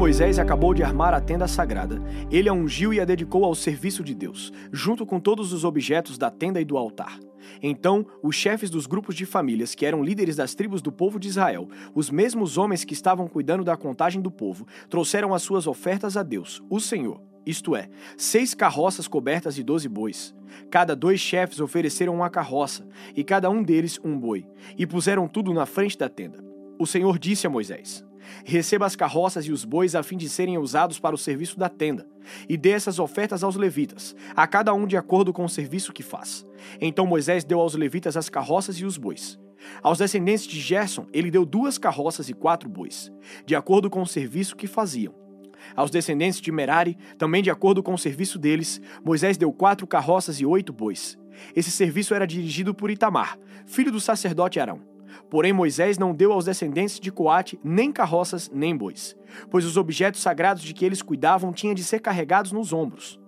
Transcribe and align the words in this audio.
Moisés 0.00 0.38
acabou 0.38 0.72
de 0.72 0.82
armar 0.82 1.12
a 1.12 1.20
tenda 1.20 1.46
sagrada, 1.46 2.02
ele 2.30 2.48
a 2.48 2.54
ungiu 2.54 2.94
e 2.94 2.98
a 2.98 3.04
dedicou 3.04 3.44
ao 3.44 3.54
serviço 3.54 4.02
de 4.02 4.14
Deus, 4.14 4.50
junto 4.72 5.04
com 5.04 5.20
todos 5.20 5.52
os 5.52 5.62
objetos 5.62 6.16
da 6.16 6.30
tenda 6.30 6.58
e 6.58 6.64
do 6.64 6.78
altar. 6.78 7.20
Então, 7.62 8.06
os 8.22 8.34
chefes 8.34 8.70
dos 8.70 8.86
grupos 8.86 9.14
de 9.14 9.26
famílias, 9.26 9.74
que 9.74 9.84
eram 9.84 10.02
líderes 10.02 10.36
das 10.36 10.54
tribos 10.54 10.80
do 10.80 10.90
povo 10.90 11.20
de 11.20 11.28
Israel, 11.28 11.68
os 11.94 12.10
mesmos 12.10 12.56
homens 12.56 12.82
que 12.82 12.94
estavam 12.94 13.28
cuidando 13.28 13.62
da 13.62 13.76
contagem 13.76 14.22
do 14.22 14.30
povo, 14.30 14.66
trouxeram 14.88 15.34
as 15.34 15.42
suas 15.42 15.66
ofertas 15.66 16.16
a 16.16 16.22
Deus, 16.22 16.62
o 16.70 16.80
Senhor, 16.80 17.20
isto 17.44 17.76
é, 17.76 17.90
seis 18.16 18.54
carroças 18.54 19.06
cobertas 19.06 19.54
de 19.54 19.62
doze 19.62 19.86
bois. 19.86 20.34
Cada 20.70 20.96
dois 20.96 21.20
chefes 21.20 21.60
ofereceram 21.60 22.14
uma 22.14 22.30
carroça, 22.30 22.88
e 23.14 23.22
cada 23.22 23.50
um 23.50 23.62
deles 23.62 24.00
um 24.02 24.18
boi, 24.18 24.46
e 24.78 24.86
puseram 24.86 25.28
tudo 25.28 25.52
na 25.52 25.66
frente 25.66 25.98
da 25.98 26.08
tenda. 26.08 26.42
O 26.78 26.86
Senhor 26.86 27.18
disse 27.18 27.46
a 27.46 27.50
Moisés: 27.50 28.02
Receba 28.44 28.86
as 28.86 28.96
carroças 28.96 29.46
e 29.46 29.52
os 29.52 29.64
bois 29.64 29.94
a 29.94 30.02
fim 30.02 30.16
de 30.16 30.28
serem 30.28 30.58
usados 30.58 30.98
para 30.98 31.14
o 31.14 31.18
serviço 31.18 31.58
da 31.58 31.68
tenda, 31.68 32.06
e 32.48 32.56
dê 32.56 32.70
essas 32.70 32.98
ofertas 32.98 33.42
aos 33.42 33.56
levitas, 33.56 34.14
a 34.34 34.46
cada 34.46 34.72
um 34.74 34.86
de 34.86 34.96
acordo 34.96 35.32
com 35.32 35.44
o 35.44 35.48
serviço 35.48 35.92
que 35.92 36.02
faz. 36.02 36.44
Então 36.80 37.06
Moisés 37.06 37.44
deu 37.44 37.60
aos 37.60 37.74
levitas 37.74 38.16
as 38.16 38.28
carroças 38.28 38.76
e 38.76 38.84
os 38.84 38.96
bois. 38.96 39.38
Aos 39.82 39.98
descendentes 39.98 40.46
de 40.46 40.58
Gerson, 40.58 41.06
ele 41.12 41.30
deu 41.30 41.44
duas 41.44 41.78
carroças 41.78 42.28
e 42.28 42.34
quatro 42.34 42.68
bois, 42.68 43.12
de 43.44 43.54
acordo 43.54 43.90
com 43.90 44.02
o 44.02 44.06
serviço 44.06 44.56
que 44.56 44.66
faziam. 44.66 45.14
Aos 45.76 45.90
descendentes 45.90 46.40
de 46.40 46.50
Merari, 46.50 46.96
também 47.18 47.42
de 47.42 47.50
acordo 47.50 47.82
com 47.82 47.92
o 47.92 47.98
serviço 47.98 48.38
deles, 48.38 48.80
Moisés 49.04 49.36
deu 49.36 49.52
quatro 49.52 49.86
carroças 49.86 50.40
e 50.40 50.46
oito 50.46 50.72
bois. 50.72 51.18
Esse 51.54 51.70
serviço 51.70 52.14
era 52.14 52.26
dirigido 52.26 52.74
por 52.74 52.90
Itamar, 52.90 53.38
filho 53.66 53.92
do 53.92 54.00
sacerdote 54.00 54.58
Arão. 54.58 54.89
Porém, 55.30 55.52
Moisés 55.52 55.96
não 55.96 56.12
deu 56.12 56.32
aos 56.32 56.44
descendentes 56.44 56.98
de 56.98 57.12
Coate 57.12 57.58
nem 57.62 57.92
carroças 57.92 58.50
nem 58.52 58.76
bois, 58.76 59.16
pois 59.48 59.64
os 59.64 59.76
objetos 59.76 60.20
sagrados 60.20 60.62
de 60.62 60.74
que 60.74 60.84
eles 60.84 61.00
cuidavam 61.00 61.52
tinham 61.52 61.74
de 61.74 61.84
ser 61.84 62.00
carregados 62.00 62.50
nos 62.50 62.72
ombros. 62.72 63.20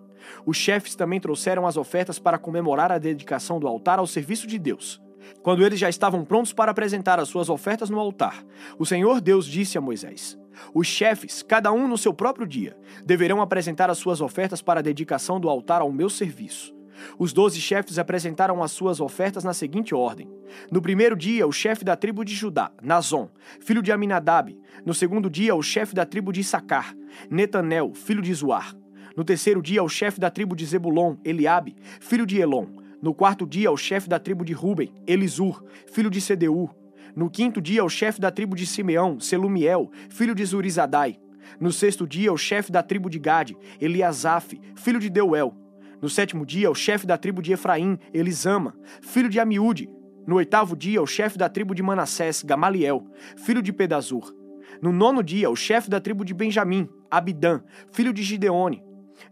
Os 0.44 0.56
chefes 0.56 0.94
também 0.94 1.20
trouxeram 1.20 1.66
as 1.66 1.76
ofertas 1.76 2.18
para 2.18 2.38
comemorar 2.38 2.90
a 2.90 2.98
dedicação 2.98 3.60
do 3.60 3.68
altar 3.68 3.98
ao 3.98 4.06
serviço 4.06 4.46
de 4.46 4.58
Deus. 4.58 5.00
Quando 5.42 5.64
eles 5.64 5.78
já 5.78 5.88
estavam 5.88 6.24
prontos 6.24 6.52
para 6.52 6.72
apresentar 6.72 7.20
as 7.20 7.28
suas 7.28 7.48
ofertas 7.48 7.88
no 7.88 8.00
altar, 8.00 8.44
o 8.78 8.84
Senhor 8.84 9.20
Deus 9.20 9.46
disse 9.46 9.78
a 9.78 9.80
Moisés: 9.80 10.36
Os 10.74 10.88
chefes, 10.88 11.42
cada 11.42 11.72
um 11.72 11.86
no 11.86 11.96
seu 11.96 12.12
próprio 12.12 12.46
dia, 12.46 12.76
deverão 13.04 13.40
apresentar 13.40 13.88
as 13.88 13.98
suas 13.98 14.20
ofertas 14.20 14.60
para 14.60 14.80
a 14.80 14.82
dedicação 14.82 15.38
do 15.38 15.48
altar 15.48 15.80
ao 15.80 15.92
meu 15.92 16.10
serviço. 16.10 16.74
Os 17.18 17.32
doze 17.32 17.60
chefes 17.60 17.98
apresentaram 17.98 18.62
as 18.62 18.72
suas 18.72 19.00
ofertas 19.00 19.44
na 19.44 19.54
seguinte 19.54 19.94
ordem. 19.94 20.28
No 20.70 20.82
primeiro 20.82 21.16
dia, 21.16 21.46
o 21.46 21.52
chefe 21.52 21.84
da 21.84 21.96
tribo 21.96 22.24
de 22.24 22.34
Judá, 22.34 22.70
Nazon, 22.82 23.28
filho 23.60 23.82
de 23.82 23.92
Aminadab. 23.92 24.56
No 24.84 24.94
segundo 24.94 25.30
dia, 25.30 25.54
o 25.54 25.62
chefe 25.62 25.94
da 25.94 26.04
tribo 26.04 26.32
de 26.32 26.40
Issacar, 26.40 26.94
Netanel, 27.30 27.92
filho 27.94 28.22
de 28.22 28.32
Zuar. 28.34 28.74
No 29.16 29.24
terceiro 29.24 29.60
dia, 29.60 29.82
o 29.82 29.88
chefe 29.88 30.18
da 30.18 30.30
tribo 30.30 30.56
de 30.56 30.64
Zebulon, 30.64 31.16
Eliabe, 31.24 31.76
filho 32.00 32.26
de 32.26 32.40
Elon. 32.40 32.66
No 33.02 33.12
quarto 33.12 33.46
dia, 33.46 33.70
o 33.70 33.76
chefe 33.76 34.08
da 34.08 34.18
tribo 34.18 34.44
de 34.44 34.52
Ruben, 34.52 34.92
Elisur, 35.06 35.62
filho 35.92 36.08
de 36.08 36.20
Sedeur. 36.20 36.70
No 37.14 37.28
quinto 37.28 37.60
dia, 37.60 37.84
o 37.84 37.88
chefe 37.90 38.20
da 38.20 38.30
tribo 38.30 38.56
de 38.56 38.66
Simeão, 38.66 39.20
Selumiel, 39.20 39.90
filho 40.08 40.34
de 40.34 40.44
Zurizadai. 40.44 41.18
No 41.60 41.70
sexto 41.70 42.06
dia, 42.06 42.32
o 42.32 42.38
chefe 42.38 42.72
da 42.72 42.82
tribo 42.82 43.10
de 43.10 43.18
Gade, 43.18 43.56
Eliasaf, 43.80 44.58
filho 44.76 44.98
de 44.98 45.10
Deuel. 45.10 45.54
No 46.02 46.08
sétimo 46.08 46.44
dia, 46.44 46.68
o 46.68 46.74
chefe 46.74 47.06
da 47.06 47.16
tribo 47.16 47.40
de 47.40 47.52
Efraim, 47.52 47.96
Elisama, 48.12 48.74
filho 49.00 49.28
de 49.28 49.38
Amiúde. 49.38 49.88
No 50.26 50.34
oitavo 50.34 50.74
dia, 50.74 51.00
o 51.00 51.06
chefe 51.06 51.38
da 51.38 51.48
tribo 51.48 51.76
de 51.76 51.82
Manassés, 51.82 52.42
Gamaliel, 52.42 53.06
filho 53.36 53.62
de 53.62 53.72
Pedazur. 53.72 54.34
No 54.82 54.90
nono 54.90 55.22
dia, 55.22 55.48
o 55.48 55.54
chefe 55.54 55.88
da 55.88 56.00
tribo 56.00 56.24
de 56.24 56.34
Benjamim, 56.34 56.88
Abidã, 57.08 57.62
filho 57.92 58.12
de 58.12 58.20
Gideone. 58.20 58.82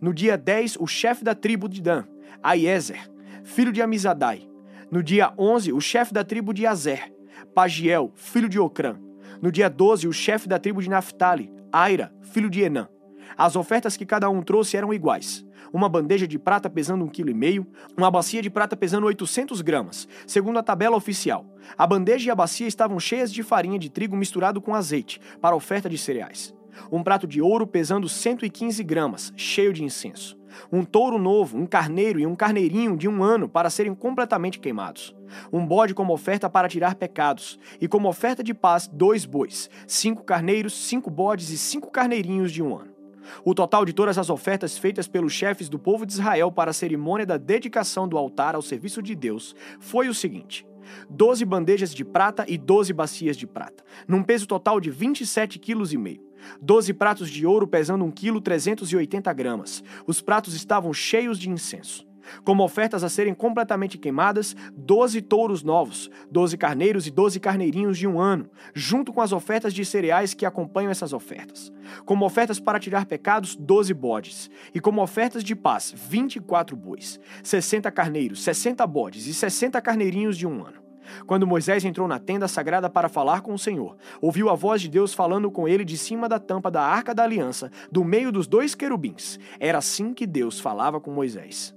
No 0.00 0.14
dia 0.14 0.38
dez, 0.38 0.76
o 0.78 0.86
chefe 0.86 1.24
da 1.24 1.34
tribo 1.34 1.68
de 1.68 1.82
Dan, 1.82 2.04
Aiezer, 2.40 3.10
filho 3.42 3.72
de 3.72 3.82
Amizadai. 3.82 4.48
No 4.92 5.02
dia 5.02 5.34
onze, 5.36 5.72
o 5.72 5.80
chefe 5.80 6.14
da 6.14 6.22
tribo 6.22 6.54
de 6.54 6.68
Azer, 6.68 7.12
Pagiel, 7.52 8.12
filho 8.14 8.48
de 8.48 8.60
Ocrã. 8.60 8.96
No 9.42 9.50
dia 9.50 9.68
doze, 9.68 10.06
o 10.06 10.12
chefe 10.12 10.48
da 10.48 10.58
tribo 10.58 10.80
de 10.80 10.88
Naphtali, 10.88 11.52
Aira, 11.72 12.14
filho 12.22 12.48
de 12.48 12.62
Enã. 12.62 12.88
As 13.36 13.56
ofertas 13.56 13.96
que 13.96 14.06
cada 14.06 14.30
um 14.30 14.42
trouxe 14.42 14.76
eram 14.76 14.94
iguais 14.94 15.44
uma 15.72 15.88
bandeja 15.88 16.26
de 16.26 16.38
prata 16.38 16.68
pesando 16.68 17.04
1,5 17.06 17.10
kg, 17.10 17.66
uma 17.96 18.10
bacia 18.10 18.42
de 18.42 18.50
prata 18.50 18.76
pesando 18.76 19.06
800 19.06 19.60
gramas, 19.60 20.08
segundo 20.26 20.58
a 20.58 20.62
tabela 20.62 20.96
oficial. 20.96 21.46
A 21.76 21.86
bandeja 21.86 22.28
e 22.28 22.30
a 22.30 22.34
bacia 22.34 22.66
estavam 22.66 22.98
cheias 22.98 23.32
de 23.32 23.42
farinha 23.42 23.78
de 23.78 23.90
trigo 23.90 24.16
misturado 24.16 24.60
com 24.60 24.74
azeite, 24.74 25.20
para 25.40 25.56
oferta 25.56 25.88
de 25.88 25.98
cereais. 25.98 26.54
Um 26.90 27.02
prato 27.02 27.26
de 27.26 27.40
ouro 27.42 27.66
pesando 27.66 28.08
115 28.08 28.82
gramas, 28.84 29.32
cheio 29.36 29.72
de 29.72 29.84
incenso. 29.84 30.38
Um 30.70 30.84
touro 30.84 31.18
novo, 31.18 31.56
um 31.56 31.66
carneiro 31.66 32.18
e 32.18 32.26
um 32.26 32.34
carneirinho 32.34 32.96
de 32.96 33.08
um 33.08 33.22
ano 33.22 33.48
para 33.48 33.70
serem 33.70 33.94
completamente 33.94 34.58
queimados. 34.58 35.14
Um 35.52 35.64
bode 35.64 35.94
como 35.94 36.12
oferta 36.12 36.50
para 36.50 36.68
tirar 36.68 36.96
pecados. 36.96 37.58
E 37.80 37.86
como 37.86 38.08
oferta 38.08 38.42
de 38.42 38.52
paz, 38.52 38.88
dois 38.92 39.24
bois, 39.24 39.70
cinco 39.86 40.24
carneiros, 40.24 40.74
cinco 40.74 41.10
bodes 41.10 41.50
e 41.50 41.58
cinco 41.58 41.90
carneirinhos 41.90 42.52
de 42.52 42.62
um 42.62 42.76
ano. 42.76 42.99
O 43.44 43.54
total 43.54 43.84
de 43.84 43.92
todas 43.92 44.18
as 44.18 44.30
ofertas 44.30 44.78
feitas 44.78 45.08
pelos 45.08 45.32
chefes 45.32 45.68
do 45.68 45.78
povo 45.78 46.04
de 46.06 46.12
Israel 46.12 46.50
para 46.50 46.70
a 46.70 46.74
cerimônia 46.74 47.26
da 47.26 47.36
dedicação 47.36 48.08
do 48.08 48.18
altar 48.18 48.54
ao 48.54 48.62
serviço 48.62 49.02
de 49.02 49.14
Deus 49.14 49.54
foi 49.78 50.08
o 50.08 50.14
seguinte: 50.14 50.66
doze 51.08 51.44
bandejas 51.44 51.94
de 51.94 52.04
prata 52.04 52.44
e 52.48 52.58
doze 52.58 52.92
bacias 52.92 53.36
de 53.36 53.46
prata, 53.46 53.84
num 54.06 54.22
peso 54.22 54.46
total 54.46 54.80
de 54.80 54.92
27,5 54.92 55.58
kg. 55.60 56.20
Doze 56.60 56.94
pratos 56.94 57.28
de 57.28 57.46
ouro 57.46 57.66
pesando 57.66 58.04
1 58.06 58.10
kg 58.12 58.40
380 58.40 59.30
gramas. 59.34 59.84
Os 60.06 60.22
pratos 60.22 60.54
estavam 60.54 60.90
cheios 60.90 61.38
de 61.38 61.50
incenso 61.50 62.09
como 62.44 62.64
ofertas 62.64 63.04
a 63.04 63.08
serem 63.08 63.34
completamente 63.34 63.98
queimadas, 63.98 64.54
doze 64.76 65.20
touros 65.20 65.62
novos, 65.62 66.10
doze 66.30 66.56
carneiros 66.56 67.06
e 67.06 67.10
doze 67.10 67.38
carneirinhos 67.40 67.98
de 67.98 68.06
um 68.06 68.20
ano, 68.20 68.48
junto 68.74 69.12
com 69.12 69.20
as 69.20 69.32
ofertas 69.32 69.74
de 69.74 69.84
cereais 69.84 70.34
que 70.34 70.46
acompanham 70.46 70.90
essas 70.90 71.12
ofertas. 71.12 71.72
Como 72.04 72.24
ofertas 72.24 72.60
para 72.60 72.78
tirar 72.78 73.06
pecados, 73.06 73.56
doze 73.56 73.92
bodes, 73.92 74.50
e 74.74 74.80
como 74.80 75.02
ofertas 75.02 75.42
de 75.42 75.56
paz, 75.56 75.94
vinte 75.96 76.36
e 76.36 76.40
quatro 76.40 76.76
bois, 76.76 77.18
sessenta 77.42 77.90
carneiros, 77.90 78.42
sessenta 78.42 78.86
bodes 78.86 79.26
e 79.26 79.34
sessenta 79.34 79.80
carneirinhos 79.80 80.36
de 80.36 80.46
um 80.46 80.64
ano. 80.64 80.80
Quando 81.26 81.46
Moisés 81.46 81.84
entrou 81.84 82.06
na 82.06 82.20
tenda 82.20 82.46
sagrada 82.46 82.88
para 82.88 83.08
falar 83.08 83.40
com 83.40 83.52
o 83.52 83.58
Senhor, 83.58 83.96
ouviu 84.20 84.48
a 84.48 84.54
voz 84.54 84.80
de 84.80 84.88
Deus 84.88 85.12
falando 85.12 85.50
com 85.50 85.66
ele 85.66 85.84
de 85.84 85.98
cima 85.98 86.28
da 86.28 86.38
tampa 86.38 86.70
da 86.70 86.82
arca 86.82 87.12
da 87.12 87.24
aliança, 87.24 87.68
do 87.90 88.04
meio 88.04 88.30
dos 88.30 88.46
dois 88.46 88.76
querubins. 88.76 89.36
Era 89.58 89.78
assim 89.78 90.14
que 90.14 90.24
Deus 90.24 90.60
falava 90.60 91.00
com 91.00 91.10
Moisés. 91.10 91.74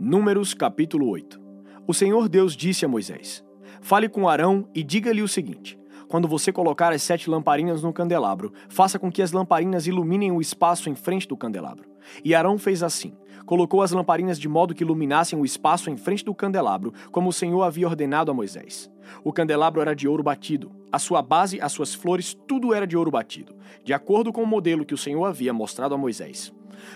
Números 0.00 0.54
capítulo 0.54 1.08
8 1.08 1.40
O 1.84 1.92
Senhor 1.92 2.28
Deus 2.28 2.54
disse 2.54 2.84
a 2.84 2.88
Moisés: 2.88 3.44
Fale 3.80 4.08
com 4.08 4.28
Arão 4.28 4.68
e 4.72 4.84
diga-lhe 4.84 5.22
o 5.22 5.26
seguinte: 5.26 5.76
Quando 6.06 6.28
você 6.28 6.52
colocar 6.52 6.92
as 6.92 7.02
sete 7.02 7.28
lamparinas 7.28 7.82
no 7.82 7.92
candelabro, 7.92 8.52
faça 8.68 8.96
com 8.96 9.10
que 9.10 9.20
as 9.20 9.32
lamparinas 9.32 9.88
iluminem 9.88 10.30
o 10.30 10.40
espaço 10.40 10.88
em 10.88 10.94
frente 10.94 11.26
do 11.26 11.36
candelabro. 11.36 11.90
E 12.24 12.32
Arão 12.32 12.56
fez 12.58 12.84
assim: 12.84 13.12
colocou 13.44 13.82
as 13.82 13.90
lamparinas 13.90 14.38
de 14.38 14.48
modo 14.48 14.72
que 14.72 14.84
iluminassem 14.84 15.36
o 15.36 15.44
espaço 15.44 15.90
em 15.90 15.96
frente 15.96 16.24
do 16.24 16.32
candelabro, 16.32 16.94
como 17.10 17.30
o 17.30 17.32
Senhor 17.32 17.64
havia 17.64 17.88
ordenado 17.88 18.30
a 18.30 18.34
Moisés. 18.34 18.88
O 19.24 19.32
candelabro 19.32 19.80
era 19.80 19.96
de 19.96 20.06
ouro 20.06 20.22
batido, 20.22 20.70
a 20.92 21.00
sua 21.00 21.22
base, 21.22 21.60
as 21.60 21.72
suas 21.72 21.92
flores, 21.92 22.38
tudo 22.46 22.72
era 22.72 22.86
de 22.86 22.96
ouro 22.96 23.10
batido, 23.10 23.56
de 23.82 23.92
acordo 23.92 24.32
com 24.32 24.44
o 24.44 24.46
modelo 24.46 24.84
que 24.84 24.94
o 24.94 24.98
Senhor 24.98 25.24
havia 25.24 25.52
mostrado 25.52 25.92
a 25.92 25.98
Moisés. 25.98 26.54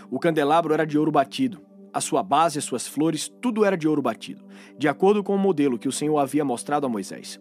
O 0.09 0.21
candelabro 0.21 0.73
era 0.73 0.87
de 0.87 0.97
ouro 0.97 1.11
batido, 1.11 1.61
a 1.93 2.01
sua 2.01 2.23
base, 2.23 2.59
as 2.59 2.65
suas 2.65 2.87
flores, 2.87 3.29
tudo 3.41 3.65
era 3.65 3.77
de 3.77 3.87
ouro 3.87 4.03
batido, 4.03 4.45
de 4.79 4.89
acordo 4.89 5.23
com 5.23 5.35
o 5.35 5.39
modelo 5.39 5.79
que 5.79 5.89
o 5.89 5.93
Senhor 5.93 6.19
havia 6.19 6.45
mostrado 6.45 6.87
a 6.87 6.89
Moisés. 6.89 7.41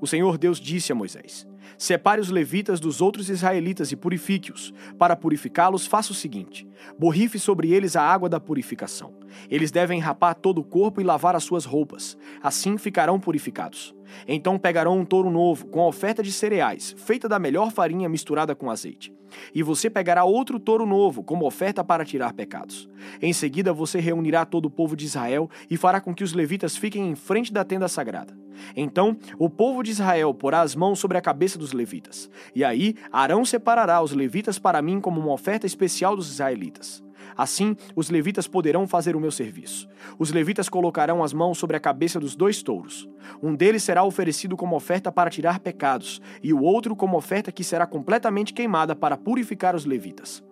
O 0.00 0.06
Senhor 0.06 0.38
Deus 0.38 0.58
disse 0.58 0.92
a 0.92 0.94
Moisés: 0.94 1.46
Separe 1.76 2.20
os 2.20 2.30
levitas 2.30 2.80
dos 2.80 3.00
outros 3.00 3.28
israelitas 3.28 3.92
e 3.92 3.96
purifique-os. 3.96 4.72
Para 4.98 5.16
purificá-los, 5.16 5.86
faça 5.86 6.12
o 6.12 6.14
seguinte: 6.14 6.66
borrife 6.98 7.38
sobre 7.38 7.72
eles 7.72 7.96
a 7.96 8.02
água 8.02 8.28
da 8.28 8.40
purificação. 8.40 9.14
Eles 9.50 9.70
devem 9.70 10.00
rapar 10.00 10.34
todo 10.34 10.58
o 10.58 10.64
corpo 10.64 11.00
e 11.00 11.04
lavar 11.04 11.36
as 11.36 11.44
suas 11.44 11.64
roupas. 11.64 12.16
Assim 12.42 12.78
ficarão 12.78 13.20
purificados. 13.20 13.94
Então 14.26 14.58
pegarão 14.58 14.98
um 14.98 15.04
touro 15.04 15.30
novo, 15.30 15.66
com 15.66 15.80
oferta 15.86 16.22
de 16.22 16.32
cereais, 16.32 16.94
feita 16.98 17.28
da 17.28 17.38
melhor 17.38 17.70
farinha 17.70 18.08
misturada 18.08 18.54
com 18.54 18.70
azeite. 18.70 19.12
E 19.54 19.62
você 19.62 19.90
pegará 19.90 20.24
outro 20.24 20.60
touro 20.60 20.86
novo, 20.86 21.22
como 21.22 21.46
oferta 21.46 21.82
para 21.82 22.04
tirar 22.04 22.32
pecados. 22.32 22.88
Em 23.20 23.32
seguida, 23.32 23.72
você 23.72 23.98
reunirá 23.98 24.44
todo 24.44 24.66
o 24.66 24.70
povo 24.70 24.96
de 24.96 25.04
Israel 25.04 25.50
e 25.68 25.76
fará 25.76 26.00
com 26.00 26.14
que 26.14 26.24
os 26.24 26.32
levitas 26.32 26.76
fiquem 26.76 27.10
em 27.10 27.14
frente 27.14 27.52
da 27.52 27.64
tenda 27.64 27.88
sagrada. 27.88 28.36
Então, 28.76 29.16
o 29.38 29.50
povo 29.50 29.82
de 29.82 29.90
Israel 29.90 30.32
porá 30.32 30.60
as 30.60 30.74
mãos 30.74 30.98
sobre 30.98 31.18
a 31.18 31.20
cabeça 31.20 31.58
dos 31.58 31.72
levitas. 31.72 32.30
E 32.54 32.64
aí, 32.64 32.94
Arão 33.10 33.44
separará 33.44 34.00
os 34.00 34.12
levitas 34.12 34.58
para 34.58 34.80
mim 34.80 35.00
como 35.00 35.20
uma 35.20 35.32
oferta 35.32 35.66
especial 35.66 36.16
dos 36.16 36.30
israelitas. 36.30 37.03
Assim, 37.36 37.76
os 37.96 38.10
levitas 38.10 38.46
poderão 38.46 38.86
fazer 38.86 39.16
o 39.16 39.20
meu 39.20 39.30
serviço. 39.30 39.88
Os 40.18 40.30
levitas 40.30 40.68
colocarão 40.68 41.22
as 41.22 41.32
mãos 41.32 41.58
sobre 41.58 41.76
a 41.76 41.80
cabeça 41.80 42.20
dos 42.20 42.36
dois 42.36 42.62
touros. 42.62 43.08
Um 43.42 43.54
deles 43.54 43.82
será 43.82 44.04
oferecido 44.04 44.56
como 44.56 44.76
oferta 44.76 45.10
para 45.10 45.30
tirar 45.30 45.58
pecados, 45.58 46.20
e 46.42 46.52
o 46.52 46.62
outro 46.62 46.94
como 46.94 47.16
oferta 47.16 47.50
que 47.50 47.64
será 47.64 47.86
completamente 47.86 48.52
queimada 48.52 48.94
para 48.94 49.16
purificar 49.16 49.74
os 49.74 49.84
levitas. 49.84 50.42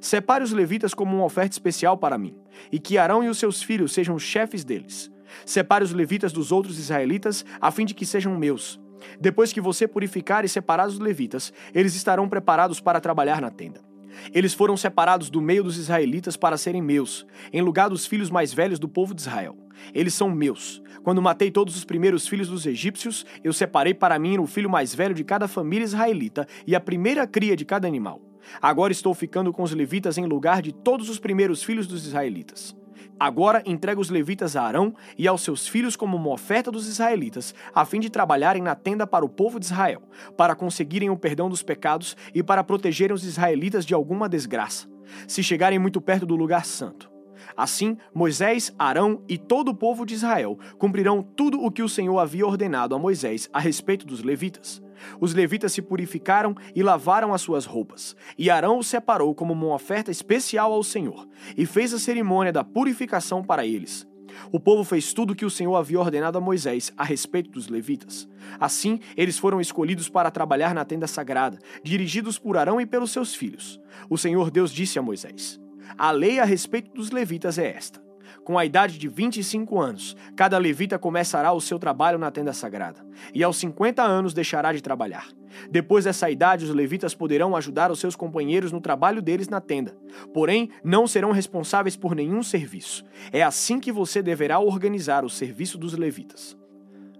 Separe 0.00 0.44
os 0.44 0.52
levitas 0.52 0.94
como 0.94 1.16
uma 1.16 1.24
oferta 1.24 1.52
especial 1.52 1.96
para 1.96 2.18
mim, 2.18 2.34
e 2.70 2.78
que 2.78 2.98
Arão 2.98 3.22
e 3.22 3.28
os 3.28 3.38
seus 3.38 3.62
filhos 3.62 3.92
sejam 3.92 4.18
chefes 4.18 4.64
deles. 4.64 5.10
Separe 5.44 5.84
os 5.84 5.92
levitas 5.92 6.32
dos 6.32 6.50
outros 6.52 6.78
israelitas, 6.78 7.44
a 7.60 7.70
fim 7.70 7.84
de 7.84 7.94
que 7.94 8.06
sejam 8.06 8.36
meus. 8.36 8.80
Depois 9.18 9.52
que 9.52 9.60
você 9.60 9.88
purificar 9.88 10.44
e 10.44 10.48
separar 10.48 10.86
os 10.86 10.98
levitas, 10.98 11.52
eles 11.74 11.94
estarão 11.94 12.28
preparados 12.28 12.80
para 12.80 13.00
trabalhar 13.00 13.40
na 13.40 13.50
tenda. 13.50 13.89
Eles 14.32 14.54
foram 14.54 14.76
separados 14.76 15.30
do 15.30 15.40
meio 15.40 15.64
dos 15.64 15.76
israelitas 15.76 16.36
para 16.36 16.56
serem 16.56 16.82
meus, 16.82 17.26
em 17.52 17.60
lugar 17.60 17.88
dos 17.88 18.06
filhos 18.06 18.30
mais 18.30 18.52
velhos 18.52 18.78
do 18.78 18.88
povo 18.88 19.14
de 19.14 19.20
Israel. 19.22 19.56
Eles 19.94 20.14
são 20.14 20.30
meus. 20.30 20.82
Quando 21.02 21.22
matei 21.22 21.50
todos 21.50 21.76
os 21.76 21.84
primeiros 21.84 22.28
filhos 22.28 22.48
dos 22.48 22.66
egípcios, 22.66 23.24
eu 23.42 23.52
separei 23.52 23.94
para 23.94 24.18
mim 24.18 24.38
o 24.38 24.46
filho 24.46 24.68
mais 24.68 24.94
velho 24.94 25.14
de 25.14 25.24
cada 25.24 25.48
família 25.48 25.84
israelita 25.84 26.46
e 26.66 26.74
a 26.74 26.80
primeira 26.80 27.26
cria 27.26 27.56
de 27.56 27.64
cada 27.64 27.88
animal. 27.88 28.20
Agora 28.60 28.92
estou 28.92 29.14
ficando 29.14 29.52
com 29.52 29.62
os 29.62 29.72
levitas 29.72 30.18
em 30.18 30.26
lugar 30.26 30.62
de 30.62 30.72
todos 30.72 31.08
os 31.08 31.18
primeiros 31.18 31.62
filhos 31.62 31.86
dos 31.86 32.06
israelitas. 32.06 32.76
Agora 33.20 33.62
entrega 33.66 34.00
os 34.00 34.08
levitas 34.08 34.56
a 34.56 34.62
Arão 34.62 34.94
e 35.18 35.28
aos 35.28 35.42
seus 35.42 35.68
filhos 35.68 35.94
como 35.94 36.16
uma 36.16 36.30
oferta 36.30 36.70
dos 36.70 36.88
israelitas, 36.88 37.54
a 37.74 37.84
fim 37.84 38.00
de 38.00 38.08
trabalharem 38.08 38.62
na 38.62 38.74
tenda 38.74 39.06
para 39.06 39.26
o 39.26 39.28
povo 39.28 39.60
de 39.60 39.66
Israel, 39.66 40.00
para 40.38 40.54
conseguirem 40.54 41.10
o 41.10 41.16
perdão 41.18 41.50
dos 41.50 41.62
pecados 41.62 42.16
e 42.34 42.42
para 42.42 42.64
protegerem 42.64 43.14
os 43.14 43.22
israelitas 43.22 43.84
de 43.84 43.92
alguma 43.92 44.26
desgraça, 44.26 44.88
se 45.28 45.42
chegarem 45.42 45.78
muito 45.78 46.00
perto 46.00 46.24
do 46.24 46.34
lugar 46.34 46.64
santo. 46.64 47.10
Assim, 47.54 47.98
Moisés, 48.14 48.72
Arão 48.78 49.22
e 49.28 49.36
todo 49.36 49.68
o 49.68 49.74
povo 49.74 50.06
de 50.06 50.14
Israel 50.14 50.58
cumprirão 50.78 51.22
tudo 51.22 51.62
o 51.62 51.70
que 51.70 51.82
o 51.82 51.88
Senhor 51.90 52.18
havia 52.18 52.46
ordenado 52.46 52.94
a 52.94 52.98
Moisés 52.98 53.50
a 53.52 53.60
respeito 53.60 54.06
dos 54.06 54.22
levitas. 54.22 54.82
Os 55.20 55.34
levitas 55.34 55.72
se 55.72 55.82
purificaram 55.82 56.54
e 56.74 56.82
lavaram 56.82 57.32
as 57.32 57.42
suas 57.42 57.64
roupas, 57.64 58.16
e 58.38 58.50
Arão 58.50 58.78
os 58.78 58.86
separou 58.86 59.34
como 59.34 59.52
uma 59.52 59.74
oferta 59.74 60.10
especial 60.10 60.72
ao 60.72 60.82
Senhor, 60.82 61.28
e 61.56 61.66
fez 61.66 61.92
a 61.92 61.98
cerimônia 61.98 62.52
da 62.52 62.64
purificação 62.64 63.42
para 63.42 63.66
eles. 63.66 64.08
O 64.52 64.60
povo 64.60 64.84
fez 64.84 65.12
tudo 65.12 65.32
o 65.32 65.36
que 65.36 65.44
o 65.44 65.50
Senhor 65.50 65.74
havia 65.76 65.98
ordenado 65.98 66.38
a 66.38 66.40
Moisés 66.40 66.92
a 66.96 67.04
respeito 67.04 67.50
dos 67.50 67.68
levitas. 67.68 68.28
Assim, 68.58 69.00
eles 69.16 69.38
foram 69.38 69.60
escolhidos 69.60 70.08
para 70.08 70.30
trabalhar 70.30 70.74
na 70.74 70.84
tenda 70.84 71.06
sagrada, 71.06 71.58
dirigidos 71.82 72.38
por 72.38 72.56
Arão 72.56 72.80
e 72.80 72.86
pelos 72.86 73.10
seus 73.10 73.34
filhos. 73.34 73.80
O 74.08 74.16
Senhor 74.16 74.50
Deus 74.50 74.70
disse 74.72 74.98
a 74.98 75.02
Moisés: 75.02 75.60
A 75.98 76.10
lei 76.10 76.38
a 76.38 76.44
respeito 76.44 76.92
dos 76.92 77.10
levitas 77.10 77.58
é 77.58 77.76
esta 77.76 78.09
com 78.44 78.58
a 78.58 78.64
idade 78.64 78.98
de 78.98 79.08
25 79.08 79.78
anos, 79.80 80.16
cada 80.36 80.58
levita 80.58 80.98
começará 80.98 81.52
o 81.52 81.60
seu 81.60 81.78
trabalho 81.78 82.18
na 82.18 82.30
tenda 82.30 82.52
sagrada, 82.52 83.04
e 83.34 83.42
aos 83.42 83.56
50 83.56 84.02
anos 84.02 84.34
deixará 84.34 84.72
de 84.72 84.82
trabalhar. 84.82 85.28
Depois 85.70 86.04
dessa 86.04 86.30
idade, 86.30 86.64
os 86.64 86.70
levitas 86.70 87.14
poderão 87.14 87.56
ajudar 87.56 87.90
os 87.90 87.98
seus 87.98 88.16
companheiros 88.16 88.72
no 88.72 88.80
trabalho 88.80 89.20
deles 89.20 89.48
na 89.48 89.60
tenda, 89.60 89.96
porém 90.32 90.70
não 90.82 91.06
serão 91.06 91.32
responsáveis 91.32 91.96
por 91.96 92.14
nenhum 92.14 92.42
serviço. 92.42 93.04
É 93.32 93.42
assim 93.42 93.80
que 93.80 93.92
você 93.92 94.22
deverá 94.22 94.58
organizar 94.58 95.24
o 95.24 95.30
serviço 95.30 95.76
dos 95.76 95.94
levitas. 95.94 96.56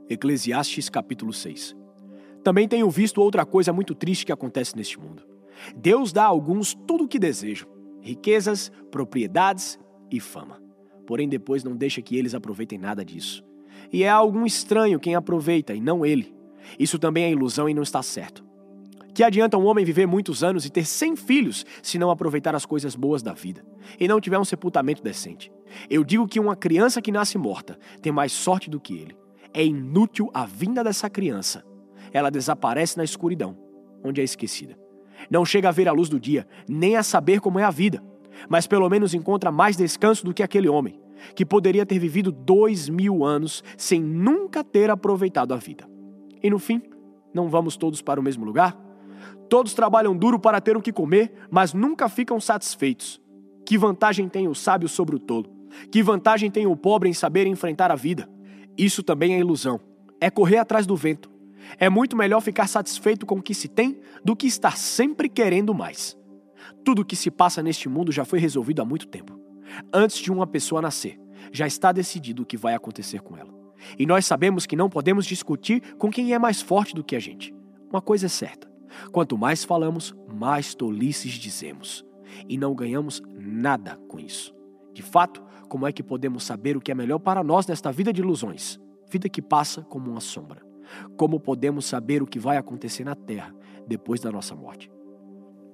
Eclesiastes 0.08 0.88
capítulo 0.88 1.32
6 1.32 1.76
Também 2.42 2.66
tenho 2.66 2.90
visto 2.90 3.20
outra 3.20 3.44
coisa 3.44 3.72
muito 3.72 3.94
triste 3.94 4.26
que 4.26 4.32
acontece 4.32 4.76
neste 4.76 4.98
mundo. 4.98 5.22
Deus 5.76 6.12
dá 6.12 6.24
a 6.24 6.28
alguns 6.28 6.74
tudo 6.74 7.04
o 7.04 7.08
que 7.08 7.18
desejam: 7.18 7.68
riquezas, 8.00 8.72
propriedades 8.90 9.78
e 10.10 10.18
fama 10.18 10.69
porém 11.06 11.28
depois 11.28 11.64
não 11.64 11.76
deixa 11.76 12.02
que 12.02 12.16
eles 12.16 12.34
aproveitem 12.34 12.78
nada 12.78 13.04
disso. 13.04 13.44
E 13.92 14.02
é 14.04 14.08
algum 14.08 14.46
estranho 14.46 15.00
quem 15.00 15.14
aproveita 15.14 15.74
e 15.74 15.80
não 15.80 16.04
ele. 16.04 16.34
Isso 16.78 16.98
também 16.98 17.24
é 17.24 17.30
ilusão 17.30 17.68
e 17.68 17.74
não 17.74 17.82
está 17.82 18.02
certo. 18.02 18.44
Que 19.12 19.24
adianta 19.24 19.58
um 19.58 19.66
homem 19.66 19.84
viver 19.84 20.06
muitos 20.06 20.44
anos 20.44 20.64
e 20.64 20.70
ter 20.70 20.84
cem 20.84 21.16
filhos 21.16 21.66
se 21.82 21.98
não 21.98 22.10
aproveitar 22.10 22.54
as 22.54 22.64
coisas 22.64 22.94
boas 22.94 23.22
da 23.22 23.32
vida 23.32 23.64
e 23.98 24.06
não 24.06 24.20
tiver 24.20 24.38
um 24.38 24.44
sepultamento 24.44 25.02
decente? 25.02 25.50
Eu 25.88 26.04
digo 26.04 26.28
que 26.28 26.38
uma 26.38 26.54
criança 26.54 27.02
que 27.02 27.10
nasce 27.10 27.36
morta 27.36 27.78
tem 28.00 28.12
mais 28.12 28.32
sorte 28.32 28.70
do 28.70 28.80
que 28.80 28.94
ele. 28.94 29.16
É 29.52 29.64
inútil 29.64 30.30
a 30.32 30.46
vinda 30.46 30.84
dessa 30.84 31.10
criança. 31.10 31.64
Ela 32.12 32.30
desaparece 32.30 32.96
na 32.96 33.04
escuridão, 33.04 33.56
onde 34.04 34.20
é 34.20 34.24
esquecida. 34.24 34.78
Não 35.28 35.44
chega 35.44 35.68
a 35.68 35.72
ver 35.72 35.88
a 35.88 35.92
luz 35.92 36.08
do 36.08 36.20
dia, 36.20 36.46
nem 36.68 36.96
a 36.96 37.02
saber 37.02 37.40
como 37.40 37.58
é 37.58 37.64
a 37.64 37.70
vida 37.70 38.02
mas 38.48 38.66
pelo 38.66 38.88
menos 38.88 39.14
encontra 39.14 39.50
mais 39.50 39.76
descanso 39.76 40.24
do 40.24 40.34
que 40.34 40.42
aquele 40.42 40.68
homem, 40.68 41.00
que 41.34 41.44
poderia 41.44 41.84
ter 41.84 41.98
vivido 41.98 42.32
dois 42.32 42.88
mil 42.88 43.24
anos 43.24 43.62
sem 43.76 44.00
nunca 44.00 44.64
ter 44.64 44.90
aproveitado 44.90 45.52
a 45.52 45.56
vida. 45.56 45.88
E 46.42 46.48
no 46.48 46.58
fim, 46.58 46.82
não 47.34 47.48
vamos 47.48 47.76
todos 47.76 48.00
para 48.02 48.18
o 48.18 48.22
mesmo 48.22 48.44
lugar? 48.44 48.76
Todos 49.48 49.74
trabalham 49.74 50.16
duro 50.16 50.38
para 50.38 50.60
ter 50.60 50.76
o 50.76 50.82
que 50.82 50.92
comer, 50.92 51.32
mas 51.50 51.74
nunca 51.74 52.08
ficam 52.08 52.40
satisfeitos. 52.40 53.20
Que 53.66 53.76
vantagem 53.76 54.28
tem 54.28 54.48
o 54.48 54.54
sábio 54.54 54.88
sobre 54.88 55.16
o 55.16 55.18
tolo? 55.18 55.50
Que 55.90 56.02
vantagem 56.02 56.50
tem 56.50 56.66
o 56.66 56.76
pobre 56.76 57.08
em 57.08 57.12
saber 57.12 57.46
enfrentar 57.46 57.90
a 57.90 57.96
vida? 57.96 58.28
Isso 58.76 59.02
também 59.02 59.34
é 59.34 59.38
ilusão. 59.38 59.80
É 60.20 60.30
correr 60.30 60.58
atrás 60.58 60.86
do 60.86 60.96
vento. 60.96 61.30
É 61.78 61.88
muito 61.88 62.16
melhor 62.16 62.40
ficar 62.40 62.66
satisfeito 62.66 63.26
com 63.26 63.36
o 63.36 63.42
que 63.42 63.54
se 63.54 63.68
tem 63.68 64.00
do 64.24 64.34
que 64.34 64.46
estar 64.46 64.76
sempre 64.76 65.28
querendo 65.28 65.74
mais. 65.74 66.16
Tudo 66.84 67.02
o 67.02 67.04
que 67.04 67.16
se 67.16 67.30
passa 67.30 67.62
neste 67.62 67.88
mundo 67.88 68.10
já 68.10 68.24
foi 68.24 68.38
resolvido 68.38 68.80
há 68.80 68.84
muito 68.84 69.06
tempo. 69.06 69.38
Antes 69.92 70.18
de 70.18 70.32
uma 70.32 70.46
pessoa 70.46 70.82
nascer, 70.82 71.20
já 71.52 71.66
está 71.66 71.92
decidido 71.92 72.42
o 72.42 72.46
que 72.46 72.56
vai 72.56 72.74
acontecer 72.74 73.20
com 73.20 73.36
ela. 73.36 73.52
E 73.98 74.06
nós 74.06 74.26
sabemos 74.26 74.66
que 74.66 74.76
não 74.76 74.90
podemos 74.90 75.26
discutir 75.26 75.94
com 75.96 76.10
quem 76.10 76.34
é 76.34 76.38
mais 76.38 76.60
forte 76.60 76.94
do 76.94 77.04
que 77.04 77.16
a 77.16 77.20
gente. 77.20 77.54
Uma 77.90 78.00
coisa 78.00 78.26
é 78.26 78.28
certa: 78.28 78.70
quanto 79.12 79.38
mais 79.38 79.64
falamos, 79.64 80.14
mais 80.28 80.74
tolices 80.74 81.32
dizemos. 81.32 82.04
E 82.48 82.56
não 82.56 82.74
ganhamos 82.74 83.22
nada 83.38 83.96
com 84.08 84.18
isso. 84.18 84.54
De 84.92 85.02
fato, 85.02 85.42
como 85.68 85.86
é 85.86 85.92
que 85.92 86.02
podemos 86.02 86.44
saber 86.44 86.76
o 86.76 86.80
que 86.80 86.92
é 86.92 86.94
melhor 86.94 87.18
para 87.18 87.42
nós 87.42 87.66
nesta 87.66 87.90
vida 87.90 88.12
de 88.12 88.20
ilusões? 88.20 88.78
Vida 89.10 89.28
que 89.28 89.42
passa 89.42 89.82
como 89.82 90.10
uma 90.10 90.20
sombra. 90.20 90.62
Como 91.16 91.40
podemos 91.40 91.86
saber 91.86 92.22
o 92.22 92.26
que 92.26 92.38
vai 92.38 92.56
acontecer 92.56 93.04
na 93.04 93.14
terra 93.14 93.54
depois 93.86 94.20
da 94.20 94.30
nossa 94.30 94.54
morte? 94.54 94.90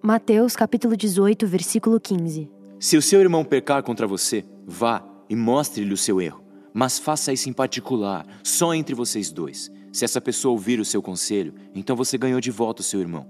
Mateus 0.07 0.55
capítulo 0.55 0.97
18, 0.97 1.49
versículo 1.49 1.99
15. 1.99 2.49
Se 2.79 2.97
o 2.97 3.03
seu 3.03 3.21
irmão 3.21 3.45
pecar 3.45 3.83
contra 3.83 4.07
você, 4.07 4.45
vá 4.65 5.05
e 5.29 5.35
mostre-lhe 5.35 5.93
o 5.93 5.97
seu 5.97 6.21
erro, 6.21 6.45
mas 6.73 6.97
faça 6.97 7.33
isso 7.33 7.51
em 7.51 7.53
particular, 7.53 8.25
só 8.45 8.73
entre 8.73 8.95
vocês 8.95 9.33
dois. 9.33 9.69
Se 9.93 10.05
essa 10.05 10.21
pessoa 10.21 10.53
ouvir 10.53 10.79
o 10.79 10.85
seu 10.85 11.03
conselho, 11.03 11.55
então 11.75 11.97
você 11.97 12.17
ganhou 12.17 12.41
de 12.41 12.53
volta 12.53 12.83
o 12.83 12.85
seu 12.85 13.01
irmão. 13.01 13.27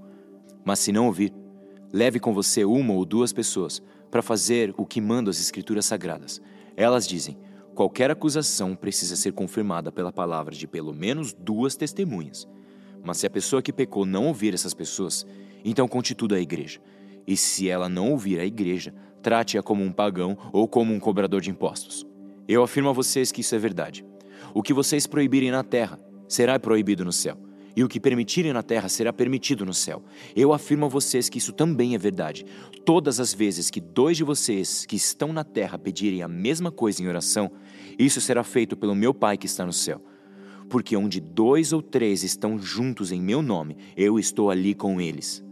Mas 0.67 0.81
se 0.81 0.93
não 0.93 1.07
ouvir, 1.07 1.33
leve 1.91 2.21
com 2.21 2.35
você 2.35 2.63
uma 2.63 2.93
ou 2.93 3.07
duas 3.07 3.33
pessoas 3.33 3.81
para 4.11 4.21
fazer 4.21 4.75
o 4.77 4.85
que 4.85 5.01
mandam 5.01 5.31
as 5.31 5.41
Escrituras 5.41 5.87
Sagradas. 5.87 6.43
Elas 6.77 7.09
dizem: 7.09 7.39
qualquer 7.75 8.11
acusação 8.11 8.77
precisa 8.77 9.17
ser 9.17 9.33
confirmada 9.33 9.91
pela 9.91 10.13
palavra 10.13 10.55
de 10.55 10.67
pelo 10.67 10.93
menos 10.93 11.33
duas 11.33 11.75
testemunhas. 11.75 12.47
Mas 13.03 13.17
se 13.17 13.27
a 13.27 13.31
pessoa 13.31 13.63
que 13.63 13.73
pecou 13.73 14.05
não 14.05 14.27
ouvir 14.27 14.53
essas 14.53 14.75
pessoas, 14.75 15.25
então 15.65 15.89
conte 15.89 16.15
tudo 16.15 16.35
à 16.35 16.41
igreja. 16.41 16.81
E 17.27 17.37
se 17.37 17.69
ela 17.69 17.89
não 17.89 18.11
ouvir 18.11 18.39
a 18.39 18.45
igreja, 18.45 18.95
trate-a 19.23 19.63
como 19.63 19.83
um 19.83 19.91
pagão 19.91 20.39
ou 20.53 20.69
como 20.69 20.95
um 20.95 21.01
cobrador 21.01 21.41
de 21.41 21.51
impostos. 21.51 22.07
Eu 22.47 22.63
afirmo 22.63 22.89
a 22.89 22.93
vocês 22.93 23.33
que 23.33 23.41
isso 23.41 23.55
é 23.55 23.59
verdade. 23.59 24.05
O 24.55 24.63
que 24.63 24.73
vocês 24.73 25.07
proibirem 25.07 25.51
na 25.51 25.65
terra 25.65 25.99
será 26.29 26.59
proibido 26.59 27.05
no 27.05 27.13
céu, 27.13 27.37
e 27.75 27.85
o 27.85 27.89
que 27.89 28.01
permitirem 28.01 28.53
na 28.53 28.63
terra 28.63 28.89
será 28.89 29.13
permitido 29.13 29.67
no 29.67 29.75
céu. 29.75 30.03
Eu 30.35 30.53
afirmo 30.53 30.87
a 30.87 30.89
vocês 30.89 31.29
que 31.29 31.39
isso 31.39 31.53
também 31.53 31.95
é 31.95 31.99
verdade. 31.99 32.47
Todas 32.85 33.21
as 33.21 33.35
vezes 33.35 33.69
que 33.69 33.81
dois 33.81 34.17
de 34.17 34.25
vocês 34.25 34.87
que 34.87 34.97
estão 34.97 35.33
na 35.33 35.45
terra 35.45 35.79
pedirem 35.79 36.23
a 36.23 36.29
mesma 36.29 36.71
coisa 36.71 37.03
em 37.03 37.09
oração, 37.09 37.51
isso 37.99 38.21
será 38.21 38.43
feito 38.43 38.77
pelo 38.77 38.95
meu 38.95 39.13
Pai 39.13 39.37
que 39.37 39.47
está 39.47 39.67
no 39.67 39.73
céu. 39.73 40.01
Porque 40.71 40.97
onde 40.97 41.21
dois 41.21 41.73
ou 41.73 41.83
três 41.83 42.25
estão 42.25 42.59
juntos 42.59 43.13
em 43.13 43.21
meu 43.21 43.43
nome, 43.43 43.77
eu 43.97 44.19
estou 44.19 44.51
ali 44.51 44.75
com 44.75 45.01
eles. 45.01 45.45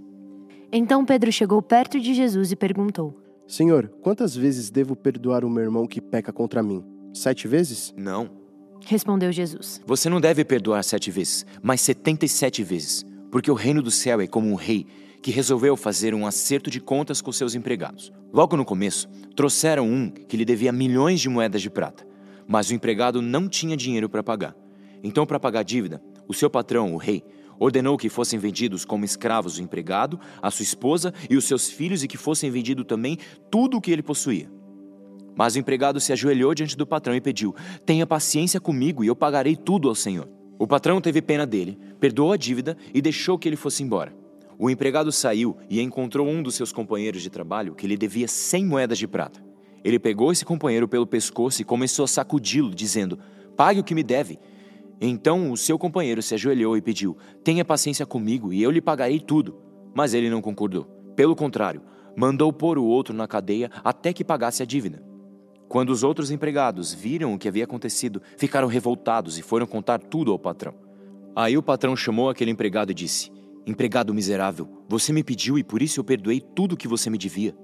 Então 0.77 1.05
Pedro 1.05 1.31
chegou 1.31 1.63
perto 1.63 2.01
de 2.01 2.13
Jesus 2.13 2.51
e 2.51 2.57
perguntou: 2.57 3.17
Senhor, 3.47 3.89
quantas 4.03 4.35
vezes 4.35 4.71
devo 4.71 4.97
perdoar 4.97 5.45
o 5.45 5.49
meu 5.49 5.63
irmão 5.63 5.87
que 5.87 6.01
peca 6.01 6.33
contra 6.33 6.65
mim? 6.65 6.85
Sete 7.13 7.47
vezes? 7.47 7.95
Não. 7.97 8.29
Respondeu 8.85 9.31
Jesus. 9.31 9.81
Você 9.87 10.11
não 10.11 10.21
deve 10.21 10.45
perdoar 10.45 10.83
sete 10.83 11.13
vezes, 11.13 11.47
mas 11.63 11.81
setenta 11.81 12.25
e 12.25 12.29
sete 12.29 12.65
vezes. 12.65 13.07
Porque 13.31 13.53
o 13.53 13.55
reino 13.55 13.81
do 13.81 13.91
céu 13.91 14.21
é 14.21 14.27
como 14.27 14.51
um 14.51 14.57
rei 14.57 14.85
que 15.23 15.31
resolveu 15.31 15.77
fazer 15.77 16.13
um 16.13 16.27
acerto 16.27 16.69
de 16.69 16.81
contas 16.81 17.23
com 17.23 17.31
seus 17.31 17.55
empregados. 17.55 18.13
Logo 18.33 18.57
no 18.57 18.65
começo, 18.65 19.09
trouxeram 19.37 19.89
um 19.89 20.11
que 20.11 20.37
lhe 20.37 20.45
devia 20.45 20.73
milhões 20.73 21.21
de 21.21 21.29
moedas 21.29 21.63
de 21.63 21.71
prata, 21.71 22.05
mas 22.49 22.69
o 22.69 22.75
empregado 22.75 23.23
não 23.23 23.49
tinha 23.49 23.77
dinheiro 23.77 24.09
para 24.09 24.25
pagar. 24.25 24.57
Então, 25.05 25.25
para 25.25 25.39
pagar 25.39 25.61
a 25.61 25.63
dívida, 25.63 26.03
o 26.27 26.35
seu 26.35 26.51
patrão, 26.51 26.95
o 26.95 26.97
rei, 26.97 27.23
Ordenou 27.59 27.97
que 27.97 28.09
fossem 28.09 28.39
vendidos 28.39 28.85
como 28.85 29.05
escravos 29.05 29.59
o 29.59 29.63
empregado, 29.63 30.19
a 30.43 30.51
sua 30.51 30.63
esposa 30.63 31.13
e 31.29 31.37
os 31.37 31.45
seus 31.45 31.71
filhos 31.71 32.03
e 32.03 32.09
que 32.09 32.17
fossem 32.17 32.51
vendido 32.51 32.85
também 32.85 33.19
tudo 33.51 33.77
o 33.77 33.81
que 33.81 33.91
ele 33.91 34.03
possuía. 34.03 34.51
Mas 35.37 35.57
o 35.57 35.59
empregado 35.59 36.01
se 36.01 36.13
ajoelhou 36.13 36.55
diante 36.55 36.77
do 36.77 36.87
patrão 36.87 37.15
e 37.15 37.21
pediu: 37.21 37.55
Tenha 37.85 38.07
paciência 38.07 38.61
comigo 38.61 39.03
e 39.03 39.07
eu 39.07 39.17
pagarei 39.17 39.57
tudo 39.57 39.89
ao 39.89 39.95
senhor. 39.95 40.29
O 40.59 40.67
patrão 40.67 41.01
teve 41.01 41.21
pena 41.21 41.45
dele, 41.45 41.79
perdoou 41.99 42.33
a 42.33 42.37
dívida 42.37 42.77
e 42.93 43.03
deixou 43.03 43.39
que 43.39 43.49
ele 43.49 43.57
fosse 43.57 43.83
embora. 43.83 44.15
O 44.57 44.71
empregado 44.71 45.11
saiu 45.11 45.57
e 45.69 45.81
encontrou 45.81 46.29
um 46.29 46.43
dos 46.43 46.55
seus 46.55 46.73
companheiros 46.73 47.23
de 47.23 47.31
trabalho 47.31 47.75
que 47.75 47.87
lhe 47.87 47.97
devia 47.97 48.29
cem 48.29 48.65
moedas 48.65 48.99
de 48.99 49.09
prata. 49.09 49.45
Ele 49.83 49.99
pegou 49.99 50.31
esse 50.31 50.45
companheiro 50.45 50.87
pelo 50.87 51.07
pescoço 51.07 51.61
e 51.61 51.65
começou 51.65 52.05
a 52.05 52.09
sacudi-lo, 52.09 52.75
dizendo: 52.75 53.19
Pague 53.57 53.81
o 53.81 53.85
que 53.85 53.95
me 53.95 54.03
deve. 54.03 54.39
Então 55.01 55.51
o 55.51 55.57
seu 55.57 55.79
companheiro 55.79 56.23
se 56.23 56.35
ajoelhou 56.35 56.77
e 56.77 56.83
pediu: 56.83 57.17
Tenha 57.43 57.65
paciência 57.65 58.07
comigo 58.07 58.53
e 58.53 58.63
eu 58.63 58.71
lhe 58.71 58.81
pagarei 58.81 59.21
tudo. 59.21 59.59
Mas 59.95 60.15
ele 60.15 60.31
não 60.31 60.43
concordou. 60.43 60.85
Pelo 61.15 61.37
contrário, 61.37 61.83
mandou 62.17 62.53
pôr 62.53 62.79
o 62.79 62.85
outro 62.85 63.15
na 63.15 63.29
cadeia 63.29 63.71
até 63.83 64.13
que 64.13 64.25
pagasse 64.25 64.63
a 64.63 64.67
dívida. 64.67 65.03
Quando 65.69 65.91
os 65.91 66.03
outros 66.03 66.31
empregados 66.31 66.93
viram 66.93 67.35
o 67.35 67.39
que 67.39 67.49
havia 67.49 67.65
acontecido, 67.65 68.21
ficaram 68.37 68.69
revoltados 68.69 69.39
e 69.39 69.43
foram 69.43 69.67
contar 69.67 69.99
tudo 69.99 70.33
ao 70.33 70.39
patrão. 70.39 70.75
Aí 71.35 71.57
o 71.57 71.63
patrão 71.63 71.97
chamou 71.97 72.29
aquele 72.29 72.51
empregado 72.51 72.93
e 72.93 72.95
disse: 72.95 73.33
Empregado 73.67 74.15
miserável, 74.15 74.69
você 74.89 75.13
me 75.13 75.25
pediu 75.25 75.59
e 75.59 75.65
por 75.65 75.83
isso 75.83 76.01
eu 76.01 76.05
perdoei 76.05 76.41
tudo 76.41 76.73
o 76.73 76.77
que 76.77 76.87
você 76.87 77.09
me 77.09 77.19
devia. 77.19 77.57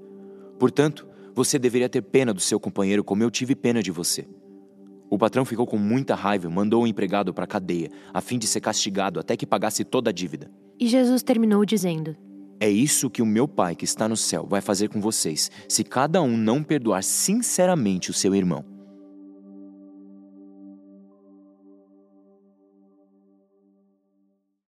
Portanto, 0.58 1.06
você 1.34 1.58
deveria 1.58 1.88
ter 1.88 2.02
pena 2.02 2.34
do 2.34 2.40
seu 2.40 2.58
companheiro 2.58 3.04
como 3.04 3.22
eu 3.22 3.30
tive 3.30 3.54
pena 3.54 3.82
de 3.82 3.90
você. 3.90 4.26
O 5.10 5.18
patrão 5.18 5.44
ficou 5.44 5.66
com 5.66 5.76
muita 5.76 6.14
raiva 6.14 6.46
e 6.46 6.50
mandou 6.50 6.84
o 6.84 6.86
empregado 6.86 7.34
para 7.34 7.44
a 7.44 7.48
cadeia, 7.48 7.90
a 8.14 8.20
fim 8.20 8.38
de 8.38 8.46
ser 8.46 8.60
castigado 8.60 9.18
até 9.18 9.36
que 9.36 9.44
pagasse 9.44 9.84
toda 9.84 10.10
a 10.10 10.12
dívida. 10.12 10.48
E 10.78 10.86
Jesus 10.86 11.22
terminou 11.22 11.64
dizendo: 11.64 12.16
é 12.60 12.68
isso 12.68 13.08
que 13.08 13.22
o 13.22 13.26
meu 13.26 13.48
Pai 13.48 13.74
que 13.74 13.86
está 13.86 14.06
no 14.06 14.18
céu 14.18 14.46
vai 14.46 14.60
fazer 14.60 14.88
com 14.88 15.00
vocês, 15.00 15.50
se 15.66 15.82
cada 15.82 16.20
um 16.20 16.36
não 16.36 16.62
perdoar 16.62 17.02
sinceramente 17.02 18.10
o 18.10 18.14
seu 18.14 18.34
irmão. 18.34 18.64